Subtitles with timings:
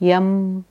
[0.00, 0.64] Yum.